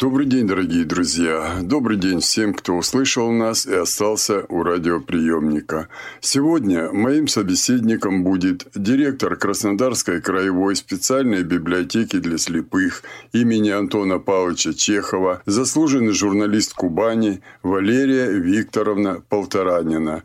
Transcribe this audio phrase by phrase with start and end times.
[0.00, 1.60] Добрый день, дорогие друзья.
[1.62, 5.88] Добрый день всем, кто услышал нас и остался у радиоприемника.
[6.20, 15.42] Сегодня моим собеседником будет директор Краснодарской краевой специальной библиотеки для слепых имени Антона Павловича Чехова,
[15.46, 20.24] заслуженный журналист Кубани Валерия Викторовна Полторанина.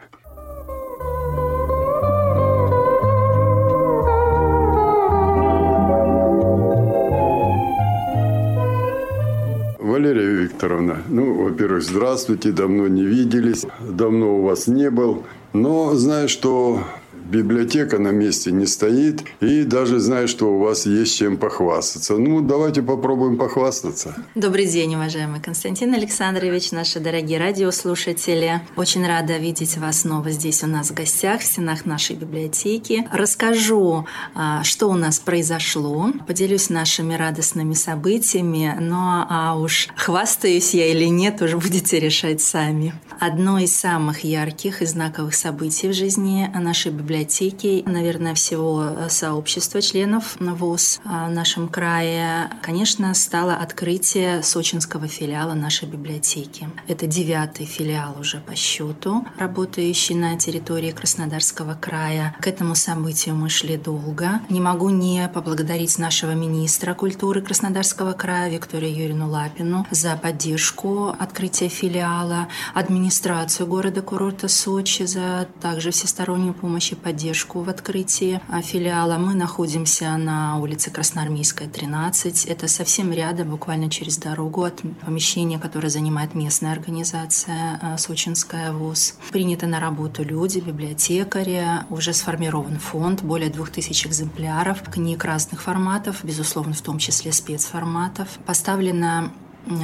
[10.89, 15.23] Викторовна, ну, во-первых, здравствуйте, давно не виделись, давно у вас не был.
[15.53, 16.83] Но знаю, что
[17.29, 19.23] библиотека на месте не стоит.
[19.39, 22.17] И даже знаю, что у вас есть чем похвастаться.
[22.17, 24.15] Ну, давайте попробуем похвастаться.
[24.35, 28.61] Добрый день, уважаемый Константин Александрович, наши дорогие радиослушатели.
[28.75, 33.07] Очень рада видеть вас снова здесь у нас в гостях, в стенах нашей библиотеки.
[33.11, 40.87] Расскажу, а, что у нас произошло, поделюсь нашими радостными событиями, но а уж хвастаюсь я
[40.87, 42.93] или нет, уже будете решать сами.
[43.19, 49.81] Одно из самых ярких и знаковых событий в жизни нашей библиотеки библиотеки, наверное, всего сообщества
[49.81, 56.69] членов ВОЗ в нашем крае, конечно, стало открытие сочинского филиала нашей библиотеки.
[56.87, 62.37] Это девятый филиал уже по счету, работающий на территории Краснодарского края.
[62.39, 64.39] К этому событию мы шли долго.
[64.49, 71.67] Не могу не поблагодарить нашего министра культуры Краснодарского края Викторию Юрину Лапину за поддержку открытия
[71.67, 77.08] филиала, администрацию города-курорта Сочи за также всестороннюю помощь и поддержку
[77.61, 79.17] в открытии а, филиала.
[79.17, 82.45] Мы находимся на улице Красноармейская, 13.
[82.45, 89.15] Это совсем рядом, буквально через дорогу от помещения, которое занимает местная организация а, Сочинская ВУЗ.
[89.31, 96.73] Приняты на работу люди, библиотекари, уже сформирован фонд, более 2000 экземпляров, книг разных форматов, безусловно,
[96.73, 98.27] в том числе спецформатов.
[98.45, 99.31] Поставлена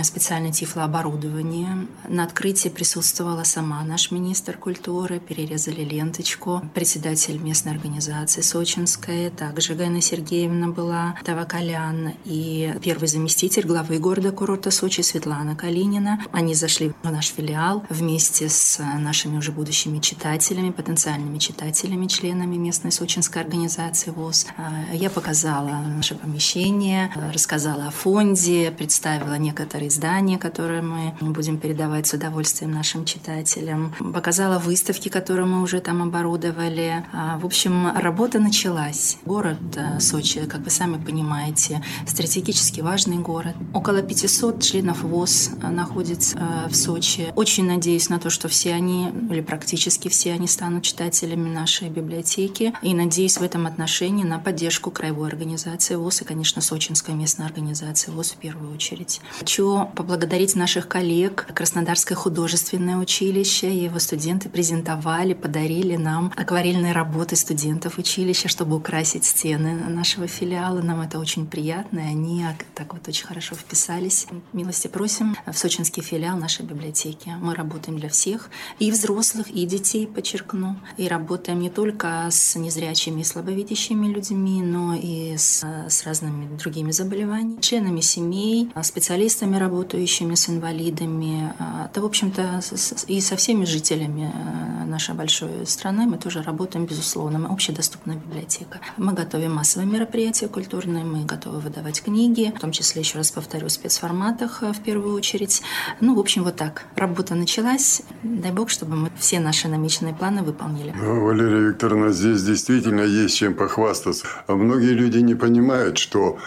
[0.04, 1.88] специальное тифлооборудование.
[2.08, 6.62] На открытии присутствовала сама наш министр культуры, перерезали ленточку.
[6.74, 15.02] Председатель местной организации Сочинская, также Гайна Сергеевна была, Тавакалян и первый заместитель главы города-курорта Сочи
[15.02, 16.22] Светлана Калинина.
[16.32, 22.92] Они зашли в наш филиал вместе с нашими уже будущими читателями, потенциальными читателями, членами местной
[22.92, 24.48] сочинской организации ВОЗ.
[24.58, 31.58] А, я показала наше помещение, рассказала о фонде, представила некоторые некоторые издания, которые мы будем
[31.58, 33.96] передавать с удовольствием нашим читателям.
[34.14, 37.04] Показала выставки, которые мы уже там оборудовали.
[37.12, 39.18] А, в общем, работа началась.
[39.26, 43.56] Город э, Сочи, как вы сами понимаете, стратегически важный город.
[43.74, 47.34] Около 500 членов ВОЗ э, находится э, в Сочи.
[47.36, 52.72] Очень надеюсь на то, что все они, или практически все они станут читателями нашей библиотеки.
[52.84, 58.12] И надеюсь в этом отношении на поддержку краевой организации ВОЗ и, конечно, Сочинской местной организации
[58.12, 59.22] ВОЗ в первую очередь.
[59.56, 61.48] Хочу поблагодарить наших коллег.
[61.54, 69.76] Краснодарское художественное училище его студенты презентовали, подарили нам акварельные работы студентов училища, чтобы украсить стены
[69.88, 70.82] нашего филиала.
[70.82, 74.28] Нам это очень приятно, и они так вот очень хорошо вписались.
[74.52, 77.34] Милости просим в сочинский филиал нашей библиотеки.
[77.40, 78.50] Мы работаем для всех,
[78.80, 80.76] и взрослых, и детей, подчеркну.
[80.98, 86.92] И работаем не только с незрячими и слабовидящими людьми, но и с, с разными другими
[86.92, 92.62] заболеваниями, членами семей, специалистами специалистами, работающими с инвалидами, а, да, в общем-то,
[93.08, 97.40] и со всеми жителями э, нашей большой страны мы тоже работаем, безусловно.
[97.40, 98.80] Мы общедоступная библиотека.
[98.98, 103.68] Мы готовим массовые мероприятия культурные, мы готовы выдавать книги, в том числе, еще раз повторю,
[103.68, 105.62] в спецформатах э, в первую очередь.
[106.02, 106.86] Ну, в общем, вот так.
[106.96, 108.02] Работа началась.
[108.24, 110.94] Дай бог, чтобы мы все наши намеченные планы выполнили.
[110.96, 114.26] Ну, Валерия Викторовна, здесь действительно есть чем похвастаться.
[114.48, 116.38] А многие люди не понимают, что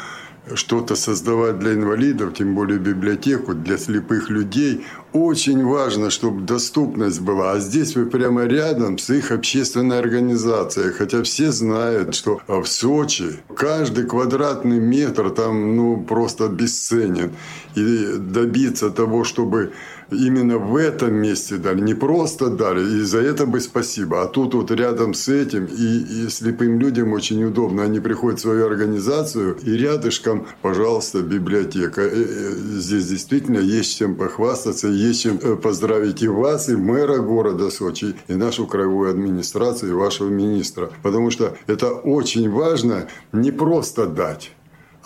[0.55, 7.53] что-то создавать для инвалидов, тем более библиотеку для слепых людей, очень важно, чтобы доступность была.
[7.53, 10.93] А здесь вы прямо рядом с их общественной организацией.
[10.93, 17.33] Хотя все знают, что в Сочи каждый квадратный метр там ну, просто бесценен.
[17.75, 19.73] И добиться того, чтобы
[20.11, 24.23] именно в этом месте дали, не просто дали, и за это бы спасибо.
[24.23, 28.43] А тут вот рядом с этим, и, и слепым людям очень удобно, они приходят в
[28.43, 32.03] свою организацию, и рядышком, пожалуйста, библиотека.
[32.03, 37.19] Э, э, здесь действительно есть чем похвастаться, есть чем э, поздравить и вас, и мэра
[37.19, 40.91] города Сочи, и нашу краевую администрацию, и вашего министра.
[41.03, 44.53] Потому что это очень важно не просто дать,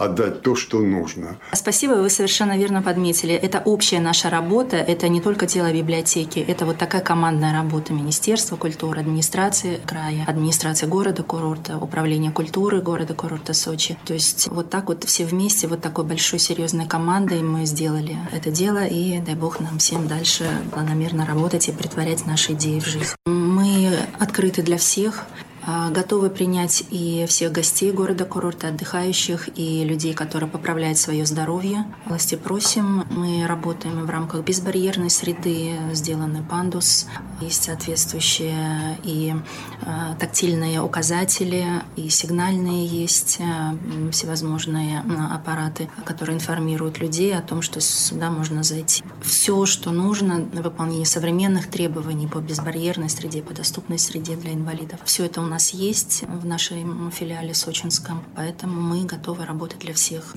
[0.04, 1.36] отдать то, что нужно.
[1.52, 3.34] Спасибо, вы совершенно верно подметили.
[3.34, 8.56] Это общая наша работа, это не только дело библиотеки, это вот такая командная работа Министерства
[8.56, 13.96] культуры, администрации края, администрации города, курорта, управления культуры города, курорта Сочи.
[14.04, 18.50] То есть вот так вот все вместе, вот такой большой серьезной командой мы сделали это
[18.50, 23.14] дело, и дай бог нам всем дальше планомерно работать и притворять наши идеи в жизнь.
[23.26, 25.26] Мы открыты для всех.
[25.64, 31.86] А, готовы принять и всех гостей города-курорта, отдыхающих, и людей, которые поправляют свое здоровье.
[32.06, 33.04] Власти просим.
[33.10, 37.06] Мы работаем в рамках безбарьерной среды, сделаны пандус,
[37.40, 39.34] есть соответствующие и
[39.82, 41.64] а, тактильные указатели,
[41.96, 43.76] и сигнальные есть а,
[44.10, 49.04] всевозможные аппараты, которые информируют людей о том, что сюда можно зайти.
[49.22, 54.98] Все, что нужно на выполнение современных требований по безбарьерной среде, по доступной среде для инвалидов.
[55.04, 60.34] Все это у нас есть в нашем филиале сочинском, поэтому мы готовы работать для всех.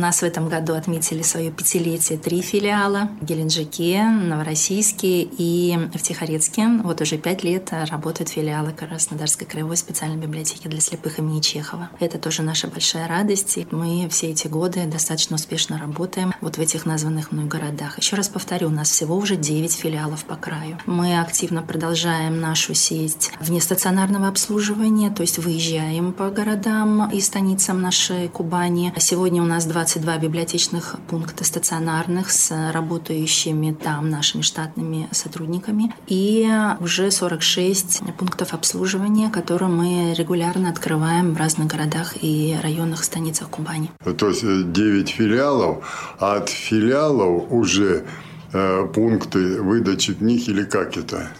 [0.00, 6.66] Нас в этом году отметили свое пятилетие три филиала в Геленджике, Новороссийске и в Тихорецке.
[6.82, 11.90] Вот уже пять лет работают филиалы Краснодарской краевой специальной библиотеки для слепых имени Чехова.
[12.00, 13.58] Это тоже наша большая радость.
[13.58, 17.98] И мы все эти годы достаточно успешно работаем вот в этих названных мной городах.
[17.98, 20.78] Еще раз повторю, у нас всего уже 9 филиалов по краю.
[20.86, 27.82] Мы активно продолжаем нашу сеть вне стационарного обслуживания, то есть выезжаем по городам и станицам
[27.82, 28.94] нашей Кубани.
[28.98, 36.48] Сегодня у нас 20 22 библиотечных пункта стационарных с работающими там нашими штатными сотрудниками и
[36.78, 43.90] уже 46 пунктов обслуживания, которые мы регулярно открываем в разных городах и районах станицах Кубани.
[44.16, 48.04] То есть 9 э, филиалов, а от филиалов уже
[48.52, 51.30] э, пункты выдачи книг или как это?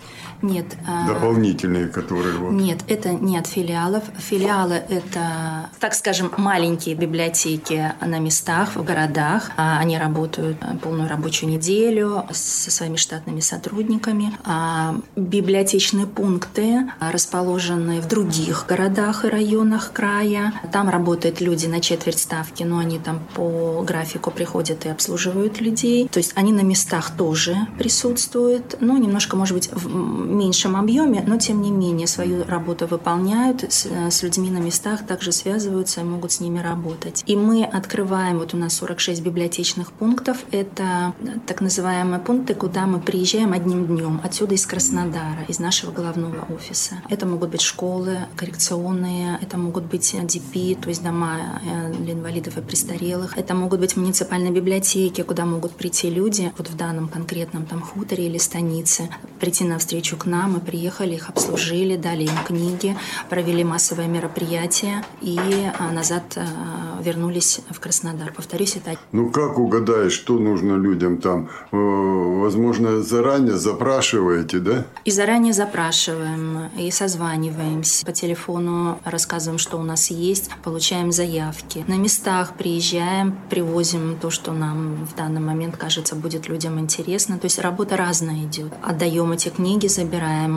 [0.43, 0.67] Нет.
[0.87, 2.37] А, Дополнительные, которые...
[2.37, 2.53] Вот.
[2.53, 4.05] Нет, это не от филиалов.
[4.19, 9.51] Филиалы– это, так скажем, маленькие библиотеки на местах, в городах.
[9.57, 14.33] А, они работают полную рабочую неделю со своими штатными сотрудниками.
[14.45, 20.55] А библиотечные пункты расположены в других городах и районах края.
[20.73, 26.09] Там работают люди на четверть ставки, но они там по графику приходят и обслуживают людей.
[26.09, 31.38] То есть они на местах тоже присутствуют, но немножко, может быть, в меньшем объеме, но
[31.38, 36.32] тем не менее свою работу выполняют, с, с людьми на местах также связываются и могут
[36.32, 37.25] с ними работать.
[37.27, 41.15] И мы открываем, вот у нас 46 библиотечных пунктов, это
[41.47, 46.97] так называемые пункты, куда мы приезжаем одним днем, отсюда из Краснодара, из нашего главного офиса.
[47.09, 52.56] Это могут быть школы коррекционные, это могут быть ДП, то есть дома э, для инвалидов
[52.56, 57.67] и престарелых, это могут быть муниципальные библиотеки, куда могут прийти люди, вот в данном конкретном
[57.67, 62.39] там хуторе или станице, прийти на встречу к нам, мы приехали, их обслужили, дали им
[62.47, 62.97] книги,
[63.31, 65.39] провели массовое мероприятие и
[65.79, 68.33] а, назад а, вернулись в Краснодар.
[68.33, 68.99] Повторюсь, это...
[69.13, 71.49] Ну как угадаешь, что нужно людям там?
[71.73, 74.85] Э, возможно, заранее запрашиваете, да?
[75.07, 78.05] И заранее запрашиваем, и созваниваемся.
[78.05, 81.85] По телефону рассказываем, что у нас есть, получаем заявки.
[81.89, 87.39] На местах приезжаем, привозим то, что нам в данный момент кажется будет людям интересно.
[87.39, 88.73] То есть работа разная идет.
[88.83, 90.10] Отдаем эти книги, забираем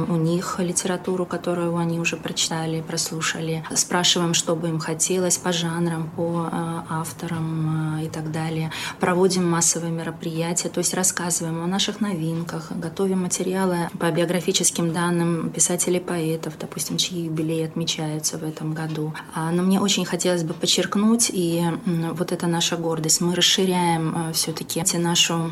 [0.09, 3.63] у них литературу, которую они уже прочитали, прослушали.
[3.73, 8.71] Спрашиваем, что бы им хотелось по жанрам, по э, авторам э, и так далее.
[8.99, 15.99] Проводим массовые мероприятия, то есть рассказываем о наших новинках, готовим материалы по биографическим данным писателей
[15.99, 19.13] поэтов, допустим, чьи юбилеи отмечаются в этом году.
[19.33, 24.33] А, но мне очень хотелось бы подчеркнуть, и вот это наша гордость, мы расширяем э,
[24.33, 25.51] все-таки нашу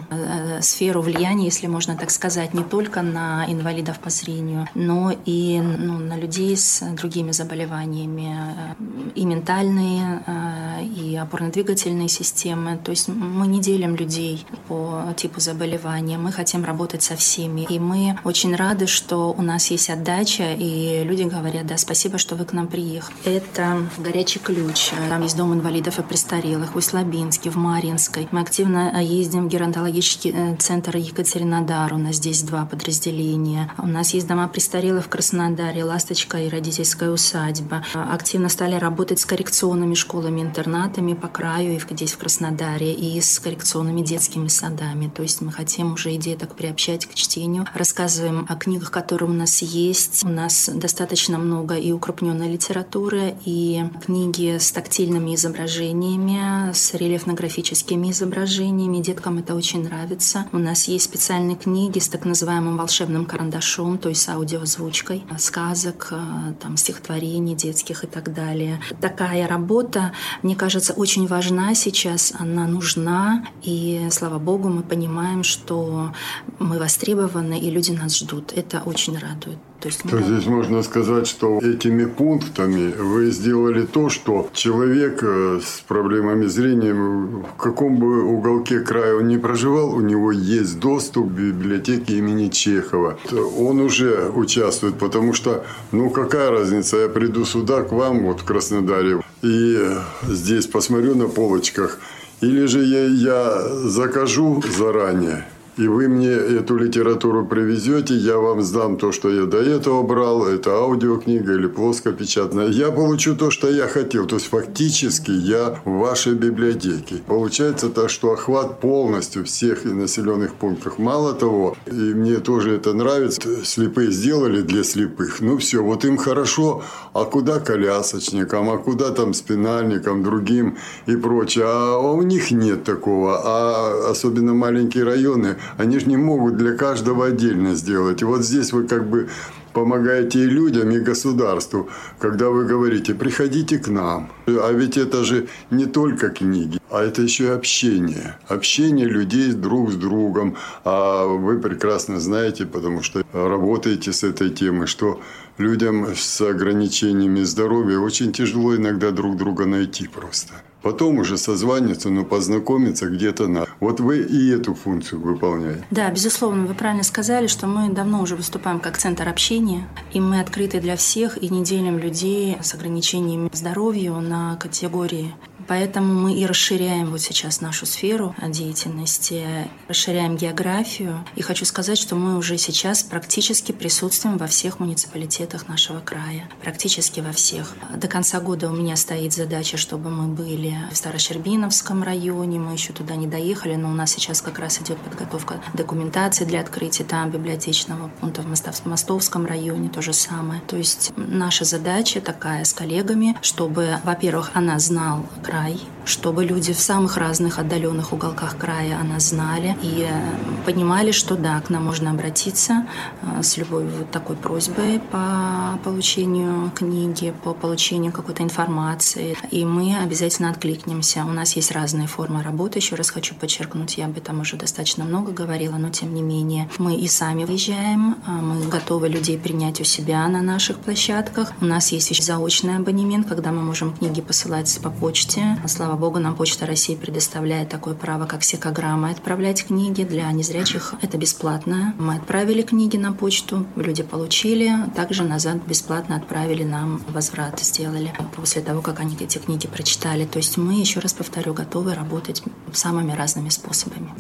[0.62, 5.60] сферу влияния, если можно так сказать, не только на инвалидов, инвалидов по зрению, но и
[5.62, 12.78] ну, на людей с другими заболеваниями, э, и ментальные, э, и опорно-двигательные системы.
[12.84, 17.66] То есть мы не делим людей по типу заболевания, мы хотим работать со всеми.
[17.70, 22.36] И мы очень рады, что у нас есть отдача, и люди говорят, да, спасибо, что
[22.36, 23.16] вы к нам приехали.
[23.26, 24.92] Это горячий ключ.
[25.10, 28.28] Там есть дом инвалидов и престарелых в Услабинске, в Маринской.
[28.32, 31.94] Мы активно ездим в геронтологический э, центр Екатеринодар.
[31.94, 33.72] У нас здесь два подразделения.
[33.84, 37.84] У нас есть дома престарелых в Краснодаре, «Ласточка» и родительская усадьба.
[37.96, 44.02] Активно стали работать с коррекционными школами-интернатами по краю и здесь в Краснодаре, и с коррекционными
[44.02, 45.10] детскими садами.
[45.10, 47.66] То есть мы хотим уже и деток приобщать к чтению.
[47.74, 50.24] Рассказываем о книгах, которые у нас есть.
[50.24, 59.02] У нас достаточно много и укрупненной литературы, и книги с тактильными изображениями, с рельефно-графическими изображениями.
[59.02, 60.46] Деткам это очень нравится.
[60.52, 66.10] У нас есть специальные книги с так называемым волшебным карандашом, то есть с аудиозвучкой, сказок,
[66.12, 68.80] э, там, стихотворений детских и так далее.
[69.00, 70.14] Такая работа,
[70.44, 76.14] мне кажется, очень важна сейчас, она нужна, и, слава богу, мы понимаем, что
[76.60, 78.54] мы востребованы, и люди нас ждут.
[78.54, 79.58] Это очень радует.
[79.82, 85.60] То, есть, то здесь можно сказать, что этими пунктами вы сделали то, что человек э,
[85.60, 91.30] с проблемами зрения, в каком бы уголке края он ни проживал, у него есть доступ
[91.30, 93.18] к библиотеке имени Чехова.
[93.58, 98.44] Он уже участвует, потому что, ну какая разница, я приду сюда к вам, вот в
[98.44, 99.80] Краснодаре, и
[100.28, 102.00] здесь посмотрю на полочках,
[102.42, 105.48] или же я, я закажу заранее,
[105.82, 110.46] и вы мне эту литературу привезете, я вам сдам то, что я до этого брал,
[110.46, 112.68] это аудиокнига или плоскопечатная.
[112.68, 114.28] Я получу то, что я хотел.
[114.28, 117.16] То есть фактически я в вашей библиотеке.
[117.26, 121.00] Получается так, что охват полностью всех населенных пунктов.
[121.00, 125.42] Мало того, и мне тоже это нравится, слепые сделали для слепых.
[125.42, 126.84] Ну все, вот им хорошо,
[127.14, 131.66] а куда колясочникам, а куда там спинальникам, другим и прочее.
[131.68, 133.42] А у них нет такого.
[133.44, 138.22] А особенно маленькие районы, они же не могут для каждого отдельно сделать.
[138.22, 139.30] И вот здесь вы как бы
[139.74, 144.30] помогаете и людям, и государству, когда вы говорите, приходите к нам.
[144.48, 148.38] А ведь это же не только книги, а это еще и общение.
[148.48, 150.56] Общение людей друг с другом.
[150.84, 155.22] А вы прекрасно знаете, потому что работаете с этой темой, что
[155.58, 160.54] людям с ограничениями здоровья очень тяжело иногда друг друга найти просто.
[160.82, 163.68] Потом уже созваниваться, но познакомиться где-то на.
[163.80, 165.86] Вот вы и эту функцию выполняете.
[165.92, 170.40] Да, безусловно, вы правильно сказали, что мы давно уже выступаем как центр общения, и мы
[170.40, 175.34] открыты для всех и не делим людей с ограничениями здоровья на категории
[175.68, 179.46] Поэтому мы и расширяем вот сейчас нашу сферу деятельности,
[179.88, 181.26] расширяем географию.
[181.36, 186.50] И хочу сказать, что мы уже сейчас практически присутствуем во всех муниципалитетах нашего края.
[186.62, 187.76] Практически во всех.
[187.96, 192.60] До конца года у меня стоит задача, чтобы мы были в Старощербиновском районе.
[192.60, 196.62] Мы еще туда не доехали, но у нас сейчас как раз идет подготовка документации для
[196.62, 200.62] открытия там библиотечного пункта в Мостовском районе, то же самое.
[200.62, 206.80] То есть наша задача такая с коллегами, чтобы, во-первых, она знал край, чтобы люди в
[206.80, 212.12] самых разных отдаленных уголках края она знали и э, понимали, что да, к нам можно
[212.12, 212.88] обратиться
[213.22, 219.98] э, с любой вот такой просьбой по получению книги, по получению какой-то информации, и мы
[219.98, 221.26] обязательно откликнемся.
[221.26, 225.04] У нас есть разные формы работы, еще раз хочу подчеркнуть, я об этом уже достаточно
[225.04, 229.82] много говорила, но тем не менее мы и сами выезжаем, э, мы готовы людей принять
[229.82, 231.52] у себя на наших площадках.
[231.60, 235.68] У нас есть еще заочный абонемент, когда мы можем книги посылать по почте, почте.
[235.68, 240.96] Слава богу, нам Почта России предоставляет такое право, как секограмма, отправлять книги для незрячих.
[241.02, 241.94] Это бесплатно.
[241.98, 248.62] Мы отправили книги на почту, люди получили, также назад бесплатно отправили нам возврат, сделали после
[248.62, 250.26] того, как они эти книги прочитали.
[250.26, 252.44] То есть мы, еще раз повторю, готовы работать
[252.74, 254.12] самыми разными способами.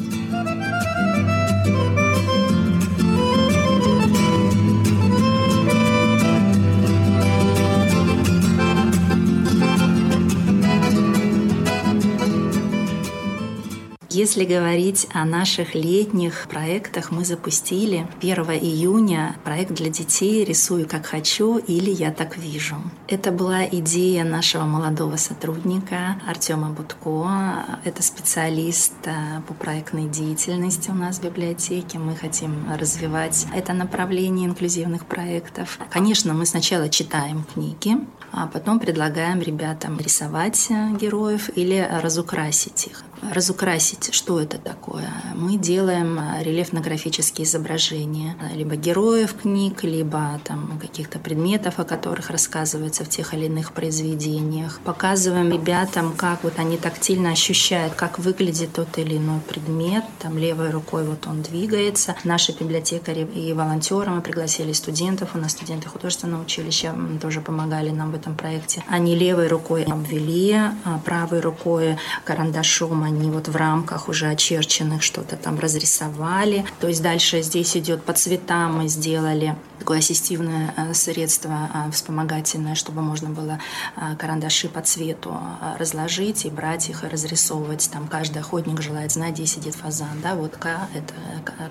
[14.13, 21.05] Если говорить о наших летних проектах, мы запустили 1 июня проект для детей «Рисую как
[21.05, 22.75] хочу» или «Я так вижу».
[23.07, 27.79] Это была идея нашего молодого сотрудника Артема Будко.
[27.85, 31.97] Это специалист э, по проектной деятельности у нас в библиотеке.
[31.97, 35.79] Мы хотим развивать это направление инклюзивных проектов.
[35.89, 37.95] Конечно, мы сначала читаем книги,
[38.33, 45.09] а потом предлагаем ребятам рисовать э, героев или разукрасить их разукрасить, что это такое.
[45.35, 53.03] Мы делаем э, рельефно-графические изображения либо героев книг, либо там каких-то предметов, о которых рассказывается
[53.03, 54.79] в тех или иных произведениях.
[54.83, 60.03] Показываем ребятам, как вот они тактильно ощущают, как выглядит тот или иной предмет.
[60.19, 62.15] Там левой рукой вот он двигается.
[62.23, 68.11] Наши библиотекари и волонтеры, мы пригласили студентов, у нас студенты художественного училища тоже помогали нам
[68.11, 68.83] в этом проекте.
[68.87, 75.35] Они левой рукой обвели, а правой рукой карандашом они вот в рамках уже очерченных что-то
[75.35, 76.65] там разрисовали.
[76.79, 82.75] То есть дальше здесь идет по цветам мы сделали такое ассистивное э, средство э, вспомогательное,
[82.75, 83.59] чтобы можно было
[83.97, 85.35] э, карандаши по цвету
[85.79, 87.89] разложить и брать их и разрисовывать.
[87.91, 90.21] Там каждый охотник желает знать, где сидит фазан.
[90.21, 91.13] Да, вот К– это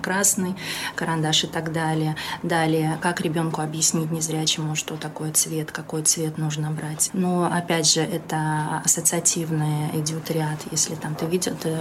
[0.01, 0.55] красный
[0.95, 2.17] карандаш и так далее.
[2.43, 7.11] Далее, как ребенку объяснить незрячему, что такое цвет, какой цвет нужно брать.
[7.13, 10.59] Но, опять же, это ассоциативный идет ряд.
[10.71, 11.77] Если там ты видел, ты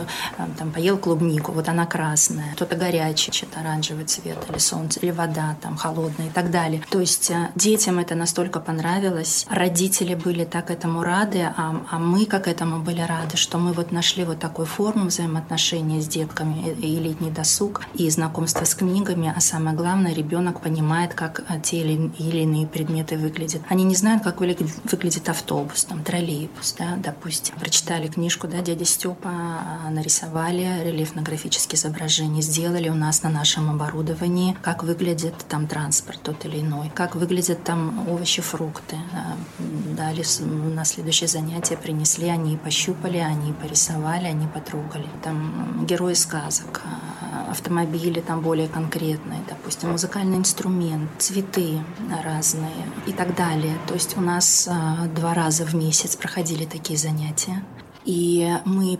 [0.58, 5.56] там поел клубнику, вот она красная, кто-то горячий, что-то оранжевый цвет, или солнце, или вода
[5.60, 6.82] там холодная и так далее.
[6.90, 12.26] То есть э, детям это настолько понравилось, родители были так этому рады, а, а мы
[12.26, 16.96] как этому были рады, что мы вот нашли вот такую форму взаимоотношений с детками и
[16.98, 22.10] летний досуг, и знакомство с книгами, а самое главное, ребенок понимает, как э, те или,
[22.18, 23.62] или иные предметы выглядят.
[23.68, 27.54] Они не знают, как выглядит, автобус, там, троллейбус, да, допустим.
[27.56, 29.29] Прочитали книжку, да, дядя Степа, а,
[29.90, 36.60] нарисовали рельефно-графические изображения, сделали у нас на нашем оборудовании, как выглядит там транспорт тот или
[36.60, 38.96] иной, как выглядят там овощи, фрукты.
[39.96, 40.24] Дали
[40.74, 45.06] на следующее занятие принесли, они пощупали, они порисовали, они потрогали.
[45.22, 51.80] Там герои сказок, а, автомобили там более конкретные, допустим, музыкальный инструмент, цветы
[52.22, 53.76] разные и так далее.
[53.86, 57.62] То есть у нас а, два раза в месяц проходили такие занятия.
[58.04, 58.98] И мы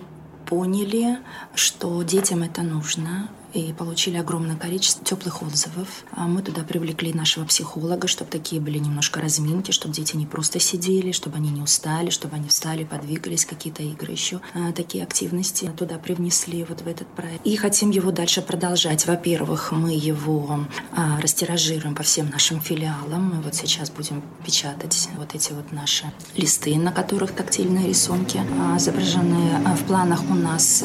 [0.51, 1.19] поняли,
[1.55, 6.05] что детям это нужно, и получили огромное количество теплых отзывов.
[6.13, 10.61] А мы туда привлекли нашего психолога, чтобы такие были немножко разминки, чтобы дети не просто
[10.61, 15.71] сидели, чтобы они не устали, чтобы они встали, подвигались, какие-то игры еще, а, такие активности
[15.77, 17.45] туда привнесли вот в этот проект.
[17.47, 19.07] И хотим его дальше продолжать.
[19.07, 23.35] Во-первых, мы его а, растиражируем по всем нашим филиалам.
[23.37, 26.05] Мы вот сейчас будем печатать вот эти вот наши
[26.37, 28.41] листы, на которых тактильные рисунки
[28.77, 29.75] изображены.
[29.77, 30.85] В планах у нас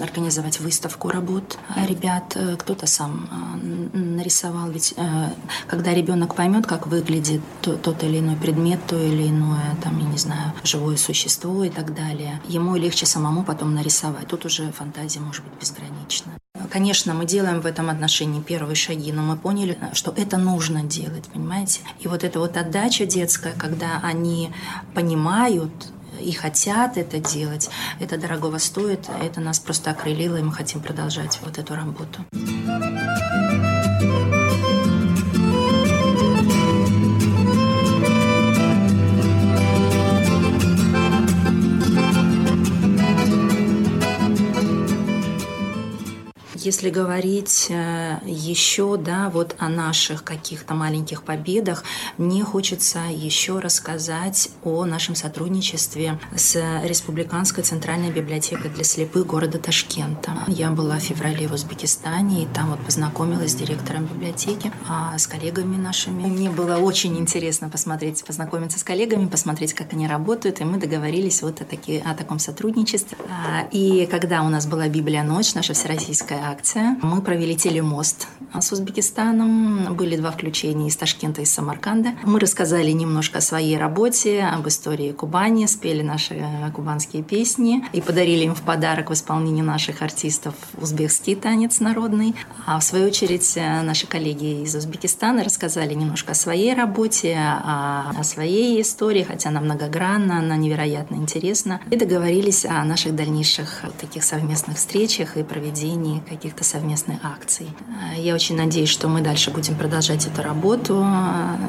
[0.00, 4.70] организовать выставку работ ребят, э, кто-то сам э, нарисовал.
[4.70, 5.30] Ведь э,
[5.66, 10.18] когда ребенок поймет, как выглядит тот или иной предмет, то или иное, там, я не
[10.18, 14.28] знаю, живое существо и так далее, ему легче самому потом нарисовать.
[14.28, 16.32] Тут уже фантазия может быть безгранична.
[16.70, 21.24] Конечно, мы делаем в этом отношении первые шаги, но мы поняли, что это нужно делать,
[21.32, 21.80] понимаете?
[22.00, 24.50] И вот эта вот отдача детская, когда они
[24.94, 25.72] понимают,
[26.20, 31.38] и хотят это делать, это дорогого стоит, это нас просто окрылило, и мы хотим продолжать
[31.44, 32.24] вот эту работу.
[46.60, 51.84] Если говорить э, еще, да, вот о наших каких-то маленьких победах,
[52.16, 60.32] мне хочется еще рассказать о нашем сотрудничестве с Республиканской центральной библиотекой для слепых города Ташкента.
[60.48, 65.28] Я была в феврале в Узбекистане, и там вот познакомилась с директором библиотеки, а с
[65.28, 66.24] коллегами нашими.
[66.24, 71.40] Мне было очень интересно посмотреть, познакомиться с коллегами, посмотреть, как они работают, и мы договорились
[71.42, 73.16] вот о, таки, о таком сотрудничестве.
[73.28, 76.96] А, и когда у нас была Библия ночь, наша всероссийская акция.
[77.02, 79.94] Мы провели телемост с Узбекистаном.
[79.94, 82.10] Были два включения из Ташкента и из Самарканда.
[82.24, 88.44] Мы рассказали немножко о своей работе, об истории Кубани, спели наши кубанские песни и подарили
[88.44, 92.34] им в подарок в исполнении наших артистов узбекский танец народный.
[92.66, 98.22] А в свою очередь э, наши коллеги из Узбекистана рассказали немножко о своей работе, о,
[98.22, 101.80] своей истории, хотя она многогранна, она невероятно интересна.
[101.90, 107.66] И договорились о наших дальнейших таких совместных встречах и проведении каких-то совместных акций.
[108.16, 111.04] Я очень надеюсь, что мы дальше будем продолжать эту работу.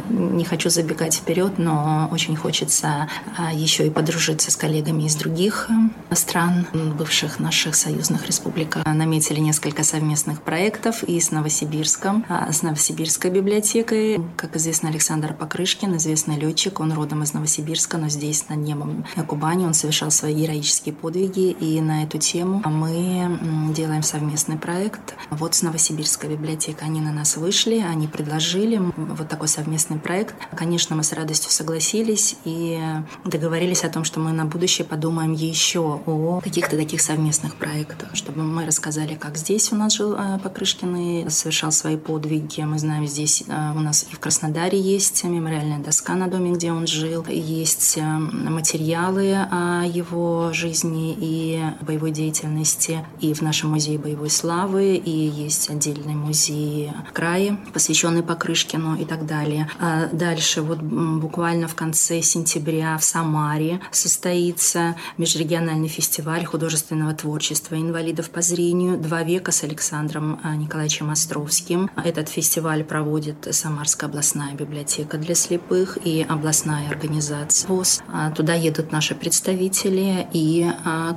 [0.09, 5.69] Не хочу забегать вперед, но очень хочется а, еще и подружиться с коллегами из других
[6.11, 8.77] э, стран, бывших наших союзных республик.
[8.85, 14.21] Наметили несколько совместных проектов и с Новосибирском, с Новосибирской библиотекой.
[14.37, 19.65] Как известно, Александр Покрышкин, известный летчик, он родом из Новосибирска, но здесь, над небом Кубани,
[19.65, 21.49] он совершал свои героические подвиги.
[21.59, 25.15] И на эту тему мы делаем совместный проект.
[25.29, 30.35] Вот с Новосибирской библиотекой они на нас вышли, они предложили вот такой совместный проект.
[30.55, 32.79] Конечно, мы с радостью согласились и
[33.25, 38.43] договорились о том, что мы на будущее подумаем еще о каких-то таких совместных проектах, чтобы
[38.43, 42.61] мы рассказали, как здесь у нас жил э, Покрышкин и совершал свои подвиги.
[42.61, 46.71] Мы знаем, здесь э, у нас и в Краснодаре есть мемориальная доска на доме, где
[46.71, 53.97] он жил, есть э, материалы о его жизни и боевой деятельности, и в нашем музее
[53.97, 59.69] боевой славы славы, и есть отдельный музей края, посвященный Покрышкину и так далее.
[59.79, 68.31] А дальше вот буквально в конце сентября в Самаре состоится межрегиональный фестиваль художественного творчества инвалидов
[68.31, 71.91] по зрению «Два века» с Александром а, Николаевичем Островским.
[72.03, 78.01] Этот фестиваль проводит Самарская областная библиотека для слепых и областная организация ВОЗ.
[78.11, 80.67] А, туда едут наши представители и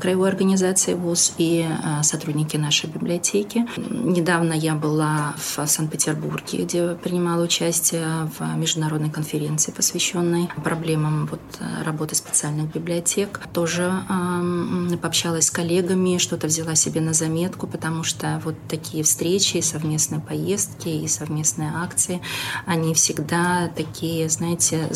[0.03, 1.67] краевой организации ВОЗ, и
[2.03, 3.22] сотрудники нашей библиотеки.
[3.91, 11.41] Недавно я была в Санкт-Петербурге, где принимала участие в международной конференции, посвященной проблемам вот,
[11.85, 13.41] работы специальных библиотек.
[13.53, 19.61] Тоже э, пообщалась с коллегами, что-то взяла себе на заметку, потому что вот такие встречи,
[19.61, 22.21] совместные поездки и совместные акции,
[22.67, 24.89] они всегда такие, знаете,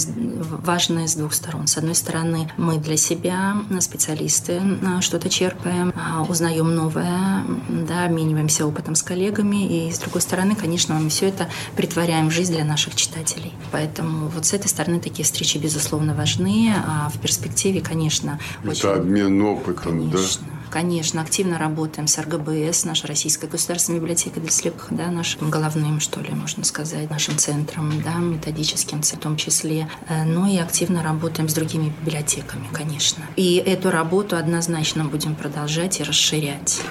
[0.65, 1.67] важные с двух сторон.
[1.67, 4.61] С одной стороны, мы для себя, специалисты,
[5.01, 10.95] что-то черпаем, а, узнаем новое, да, обмениваемся опытом с коллегами, и с другой стороны, конечно,
[10.95, 13.53] мы все это притворяем в жизнь для наших читателей.
[13.73, 18.89] Поэтому вот с этой стороны такие встречи, безусловно, важны, а в перспективе, конечно, это очень...
[18.89, 20.47] обмен опытом, конечно.
[20.47, 20.53] да?
[20.71, 26.21] Конечно, активно работаем с РГБС, нашей Российской государственной библиотекой для слепых, да, нашим головным, что
[26.21, 29.89] ли, можно сказать, нашим центром, да, методическим в том числе.
[30.09, 33.25] Э, ну и активно работаем с другими библиотеками, конечно.
[33.37, 36.83] И эту работу однозначно будем продолжать и расширять.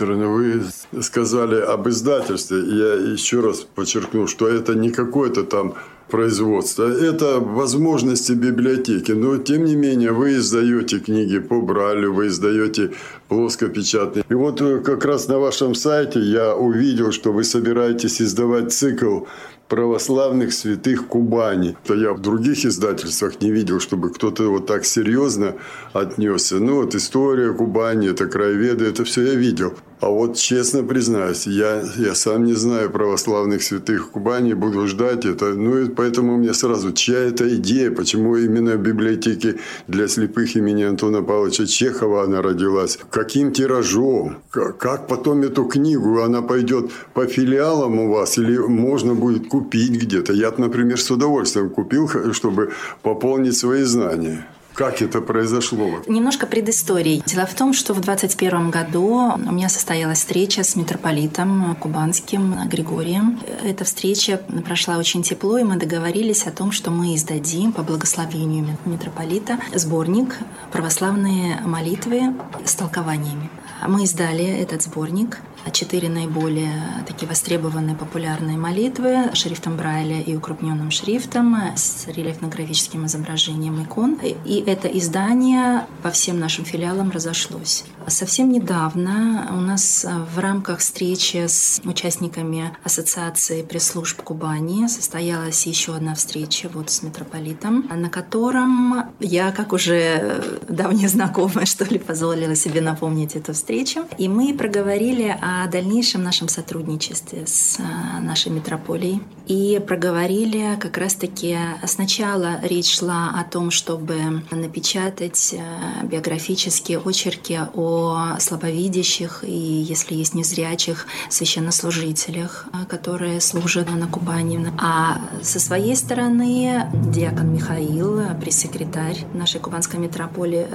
[0.00, 0.62] Викторовна, вы
[1.02, 2.58] сказали об издательстве.
[2.58, 5.74] Я еще раз подчеркну, что это не какое-то там
[6.10, 6.84] производство.
[6.84, 9.12] Это возможности библиотеки.
[9.12, 12.92] Но, тем не менее, вы издаете книги по Бралю, вы издаете
[13.28, 14.24] плоскопечатные.
[14.28, 19.26] И вот э, как раз на вашем сайте я увидел, что вы собираетесь издавать цикл
[19.68, 21.76] православных святых Кубани.
[21.86, 25.54] То я в других издательствах не видел, чтобы кто-то вот так серьезно
[25.92, 26.56] отнесся.
[26.56, 29.74] Ну вот история Кубани, это краеведы, это все я видел.
[30.00, 35.52] А вот честно признаюсь, я, я сам не знаю православных святых Кубани, буду ждать это.
[35.52, 39.56] Ну и поэтому мне сразу, чья это идея, почему именно в библиотеке
[39.88, 46.40] для слепых имени Антона Павловича Чехова она родилась, каким тиражом, как потом эту книгу, она
[46.40, 50.32] пойдет по филиалам у вас или можно будет купить где-то.
[50.32, 52.70] Я, например, с удовольствием купил, чтобы
[53.02, 54.46] пополнить свои знания.
[54.80, 56.00] Как это произошло?
[56.06, 57.22] Немножко предыстории.
[57.26, 63.38] Дело в том, что в 2021 году у меня состоялась встреча с митрополитом кубанским Григорием.
[63.62, 68.78] Эта встреча прошла очень тепло, и мы договорились о том, что мы издадим по благословению
[68.86, 70.38] митрополита сборник
[70.72, 73.50] «Православные молитвы с толкованиями».
[73.86, 75.40] Мы издали этот сборник,
[75.72, 84.18] четыре наиболее такие востребованные популярные молитвы шрифтом Брайля и укрупненным шрифтом с рельефно-графическим изображением икон.
[84.44, 87.84] И это издание по всем нашим филиалам разошлось.
[88.06, 96.14] Совсем недавно у нас в рамках встречи с участниками Ассоциации пресс-служб Кубани состоялась еще одна
[96.14, 102.80] встреча вот с митрополитом, на котором я, как уже давняя знакомая, что ли, позволила себе
[102.80, 103.69] напомнить эту встречу.
[104.18, 109.22] И мы проговорили о дальнейшем нашем сотрудничестве с э, нашей метрополией.
[109.46, 111.56] И проговорили как раз-таки
[111.86, 120.34] сначала речь шла о том, чтобы напечатать э, биографические очерки о слабовидящих и, если есть
[120.34, 124.66] незрячих, священнослужителях, э, которые служат на Кубани.
[124.80, 130.66] А со своей стороны диакон Михаил, пресс-секретарь нашей кубанской метрополии,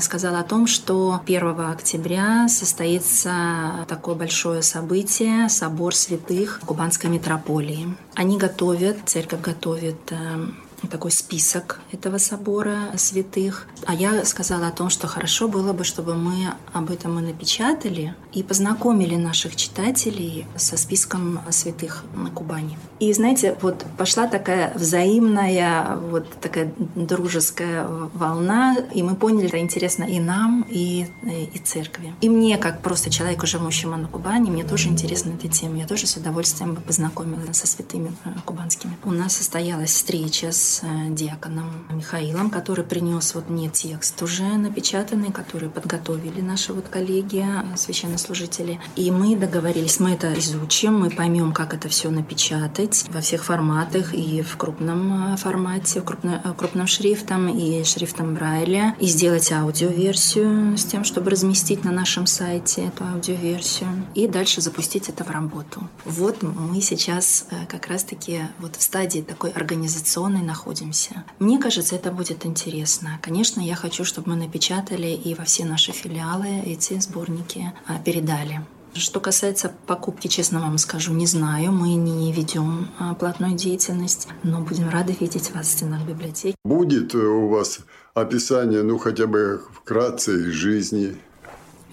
[0.00, 7.96] сказал о том, что 1 октября состоится такое большое событие– Собор святых Кубанской митрополии.
[8.14, 10.46] Они готовят, церковь готовит э,
[10.90, 13.66] такой список этого собора святых.
[13.86, 18.14] А я сказала о том, что хорошо было бы, чтобы мы об этом и напечатали
[18.32, 22.78] и познакомили наших читателей со списком святых на Кубани.
[23.00, 30.04] И знаете, вот пошла такая взаимная, вот такая дружеская волна, и мы поняли, это интересно
[30.04, 32.14] и нам, и, и церкви.
[32.20, 35.78] И мне, как просто человеку, живущему на Кубани, мне тоже интересна эта тема.
[35.78, 38.96] Я тоже с удовольствием бы познакомилась со святыми э, кубанскими.
[39.04, 45.30] У нас состоялась встреча с с диаконом Михаилом, который принес вот мне текст уже напечатанный,
[45.30, 48.80] который подготовили наши вот коллеги, священнослужители.
[48.96, 54.14] И мы договорились, мы это изучим, мы поймем, как это все напечатать во всех форматах
[54.14, 60.84] и в крупном формате, в крупно, крупным шрифтом и шрифтом Брайля, и сделать аудиоверсию с
[60.84, 65.88] тем, чтобы разместить на нашем сайте эту аудиоверсию, и дальше запустить это в работу.
[66.04, 71.24] Вот мы сейчас э, как раз-таки вот в стадии такой организационной находимся.
[71.40, 73.18] Мне кажется, это будет интересно.
[73.20, 78.60] Конечно, я хочу, чтобы мы напечатали и во все наши филиалы эти сборники а, передали.
[78.94, 81.72] Что касается покупки, честно вам скажу, не знаю.
[81.72, 86.54] Мы не ведем а, платную деятельность, но будем рады видеть вас в стенах библиотеки.
[86.64, 87.80] Будет у вас
[88.14, 91.16] описание, ну хотя бы вкратце из жизни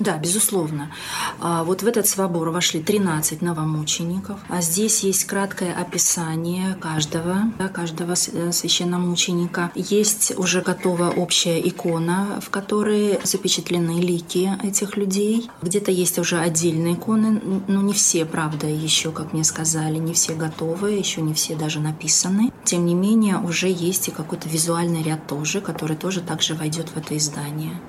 [0.01, 0.91] да, безусловно.
[1.39, 4.39] А, вот в этот собор вошли 13 новомучеников.
[4.49, 9.71] А здесь есть краткое описание каждого, да, каждого э, священномученика.
[9.75, 15.49] Есть уже готова общая икона, в которой запечатлены лики этих людей.
[15.61, 20.33] Где-то есть уже отдельные иконы, но не все, правда, еще, как мне сказали, не все
[20.33, 22.51] готовы, еще не все даже написаны.
[22.63, 26.97] Тем не менее, уже есть и какой-то визуальный ряд тоже, который тоже также войдет в
[26.97, 27.79] это издание.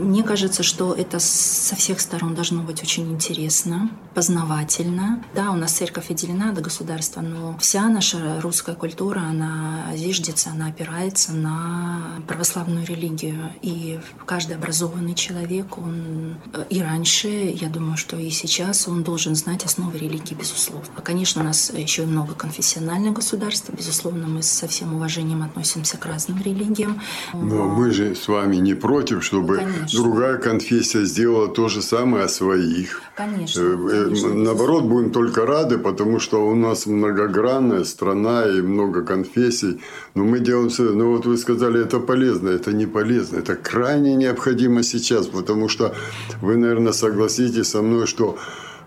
[0.00, 5.22] Мне кажется, что это со всех сторон должно быть очень интересно, познавательно.
[5.34, 10.68] Да, у нас церковь отделена до государства, но вся наша русская культура, она зиждется, она
[10.68, 13.52] опирается на православную религию.
[13.60, 16.36] И каждый образованный человек, он
[16.70, 20.88] и раньше, я думаю, что и сейчас, он должен знать основы религии, безусловно.
[21.04, 26.06] Конечно, у нас еще и много конфессиональное государство, безусловно, мы со всем уважением относимся к
[26.06, 27.00] разным религиям.
[27.34, 32.24] Но мы же с вами не против, чтобы Конечно другая конфессия сделала то же самое
[32.24, 33.02] о своих.
[33.16, 34.34] Конечно, э, э, конечно.
[34.34, 39.80] Наоборот, будем только рады, потому что у нас многогранная страна и много конфессий.
[40.14, 40.84] Но мы делаем все.
[40.92, 42.48] Ну вот вы сказали, это полезно.
[42.48, 43.38] Это не полезно.
[43.38, 45.94] Это крайне необходимо сейчас, потому что
[46.40, 48.38] вы, наверное, согласитесь со мной, что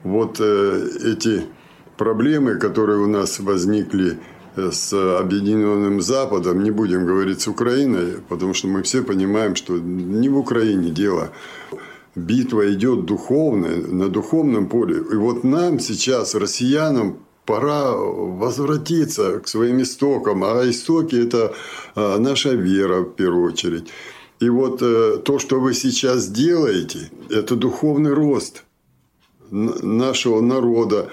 [0.04, 1.46] вот э, эти
[1.98, 4.20] проблемы, которые у нас возникли
[4.56, 10.30] с Объединенным Западом, не будем говорить с Украиной, потому что мы все понимаем, что не
[10.30, 11.32] в Украине дело.
[12.16, 14.98] Битва идет духовная, на духовном поле.
[15.12, 20.44] И вот нам сейчас, россиянам, пора возвратиться к своим истокам.
[20.44, 21.54] А истоки– это
[21.96, 23.90] а, наша вера, в первую очередь.
[24.40, 28.64] И вот э, то, что вы сейчас делаете, это духовный рост
[29.52, 31.10] нашего народа,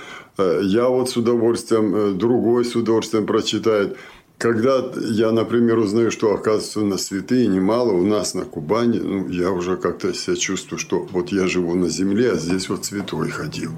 [0.62, 3.96] я вот с удовольствием, э, другой с удовольствием прочитает.
[4.38, 9.50] Когда я, например, узнаю, что, оказывается, на святые немало у нас на Кубани, ну, я
[9.50, 13.70] уже как-то себя чувствую, что вот я живу на земле, а здесь вот святой ходил.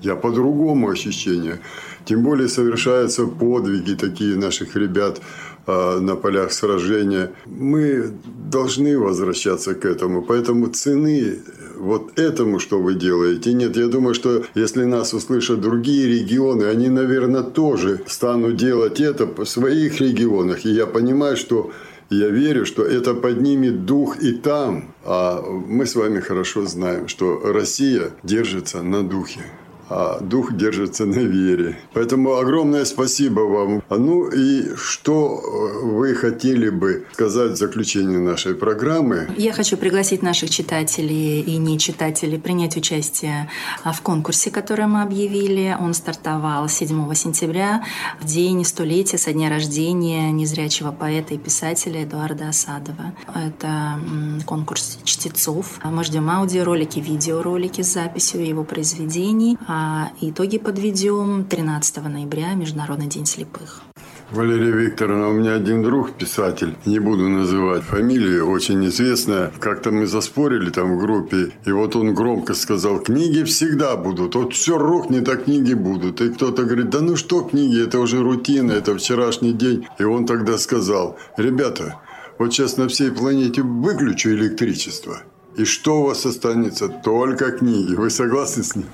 [0.00, 1.60] Я по-другому ощущение.
[2.06, 7.32] Тем более совершаются подвиги такие наших ребят э, на полях сражения.
[7.46, 8.10] Мы
[8.50, 10.22] должны возвращаться к этому.
[10.22, 11.38] Поэтому цены
[11.76, 13.52] вот этому, что вы делаете.
[13.52, 19.26] Нет, я думаю, что если нас услышат другие регионы, они, наверное, тоже станут делать это
[19.26, 20.64] в своих регионах.
[20.64, 21.70] И я понимаю, что
[22.10, 24.94] я верю, что это поднимет дух и там.
[25.04, 29.40] А мы с вами хорошо знаем, что Россия держится на духе
[29.88, 31.78] а дух держится на вере.
[31.92, 33.82] Поэтому огромное спасибо вам.
[33.88, 35.40] Ну и что
[35.82, 39.28] вы хотели бы сказать в заключение нашей программы?
[39.36, 43.48] Я хочу пригласить наших читателей и не читателей принять участие
[43.84, 45.76] а, в конкурсе, который мы объявили.
[45.80, 47.84] Он стартовал 7 сентября,
[48.20, 53.14] в день столетия со дня рождения незрячего поэта и писателя Эдуарда Осадова.
[53.34, 54.00] Это
[54.46, 55.78] конкурс чтецов.
[55.84, 63.26] Мы ждем аудиоролики, видеоролики с записью его произведений– а итоги подведем 13 ноября, Международный день
[63.26, 63.82] слепых.
[64.30, 69.52] Валерия Викторовна, у меня один друг, писатель, не буду называть фамилию, очень известная.
[69.60, 74.54] Как-то мы заспорили там в группе, и вот он громко сказал, книги всегда будут, вот
[74.54, 76.22] все рухнет, а книги будут.
[76.22, 79.86] И кто-то говорит, да ну что книги, это уже рутина, это вчерашний день.
[79.98, 82.00] И он тогда сказал, ребята,
[82.38, 85.18] вот сейчас на всей планете выключу электричество,
[85.56, 86.88] и что у вас останется?
[86.88, 87.94] Только книги.
[87.94, 88.86] Вы согласны с ним?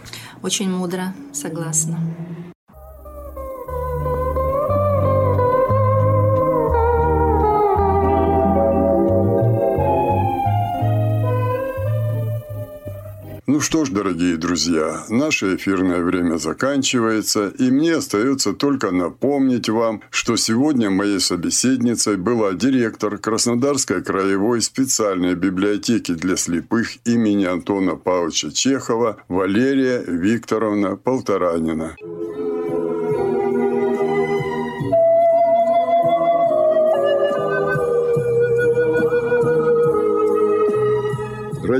[0.42, 2.00] Очень мудро, согласна.
[13.53, 20.01] Ну что ж, дорогие друзья, наше эфирное время заканчивается, и мне остается только напомнить вам,
[20.09, 28.53] что сегодня моей собеседницей была директор Краснодарской краевой специальной библиотеки для слепых имени Антона Павловича
[28.53, 31.95] Чехова Валерия Викторовна Полторанина.